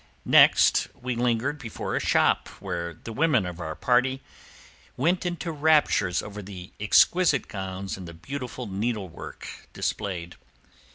Next 0.25 0.87
we 0.99 1.13
lingered 1.15 1.59
before 1.59 1.95
a 1.95 1.99
shop 1.99 2.47
where 2.59 2.91
the 2.95 3.13
women 3.13 3.45
of 3.45 3.59
our 3.59 3.75
party 3.75 4.23
went 4.97 5.27
into 5.27 5.51
raptures 5.51 6.23
over 6.23 6.41
the 6.41 6.73
exquisite 6.79 7.47
gowns 7.47 7.97
and 7.97 8.07
the 8.07 8.13
beautiful 8.15 8.65
needlework 8.65 9.47
displayed. 9.73 10.37